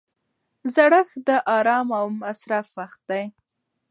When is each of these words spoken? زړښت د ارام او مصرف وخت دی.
زړښت 0.73 1.15
د 1.27 1.29
ارام 1.57 1.87
او 1.99 2.05
مصرف 2.21 2.67
وخت 2.79 3.01
دی. 3.09 3.23